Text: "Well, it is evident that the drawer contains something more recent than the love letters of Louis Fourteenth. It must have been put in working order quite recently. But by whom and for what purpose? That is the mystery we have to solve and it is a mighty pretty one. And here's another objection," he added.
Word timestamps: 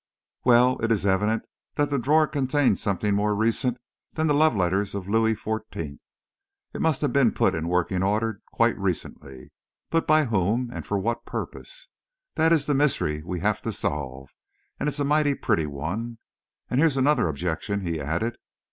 "Well, 0.43 0.79
it 0.83 0.91
is 0.91 1.05
evident 1.05 1.43
that 1.75 1.91
the 1.91 1.99
drawer 1.99 2.25
contains 2.25 2.81
something 2.81 3.13
more 3.13 3.35
recent 3.35 3.77
than 4.13 4.25
the 4.25 4.33
love 4.33 4.55
letters 4.55 4.95
of 4.95 5.07
Louis 5.07 5.35
Fourteenth. 5.35 5.99
It 6.73 6.81
must 6.81 7.01
have 7.01 7.13
been 7.13 7.31
put 7.33 7.53
in 7.53 7.67
working 7.67 8.01
order 8.01 8.41
quite 8.51 8.75
recently. 8.79 9.51
But 9.91 10.07
by 10.07 10.23
whom 10.25 10.71
and 10.73 10.87
for 10.87 10.97
what 10.97 11.23
purpose? 11.25 11.87
That 12.33 12.51
is 12.51 12.65
the 12.65 12.73
mystery 12.73 13.21
we 13.23 13.41
have 13.41 13.61
to 13.61 13.71
solve 13.71 14.29
and 14.79 14.89
it 14.89 14.93
is 14.95 14.99
a 14.99 15.03
mighty 15.05 15.35
pretty 15.35 15.67
one. 15.67 16.17
And 16.67 16.79
here's 16.79 16.97
another 16.97 17.27
objection," 17.27 17.81
he 17.81 18.01
added. 18.01 18.39